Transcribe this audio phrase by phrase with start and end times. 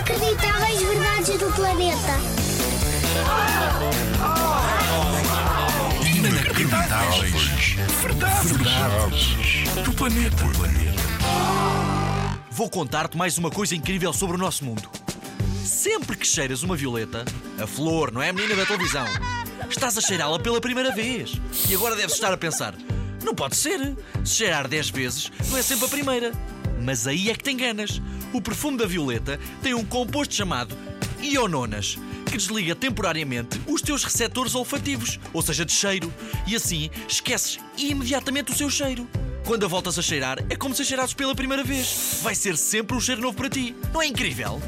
[0.00, 2.18] Inacreditáveis verdades do planeta.
[6.16, 7.76] Inacreditáveis.
[8.00, 8.50] Verdades.
[8.50, 9.84] Verdades.
[9.84, 10.36] Do planeta.
[12.50, 14.88] Vou contar-te mais uma coisa incrível sobre o nosso mundo.
[15.66, 17.26] Sempre que cheiras uma violeta,
[17.62, 19.04] a flor, não é a menina da televisão,
[19.68, 21.34] estás a cheirá-la pela primeira vez.
[21.68, 22.74] E agora deves estar a pensar:
[23.22, 23.94] não pode ser.
[24.24, 26.32] Se cheirar 10 vezes, não é sempre a primeira.
[26.80, 28.00] Mas aí é que te enganas.
[28.32, 30.76] O perfume da violeta tem um composto chamado
[31.22, 36.12] iononas, que desliga temporariamente os teus receptores olfativos, ou seja, de cheiro,
[36.46, 39.06] e assim esqueces imediatamente o seu cheiro.
[39.44, 42.20] Quando a voltas a cheirar, é como se cheirasses pela primeira vez.
[42.22, 43.74] Vai ser sempre um cheiro novo para ti.
[43.92, 44.60] Não é incrível?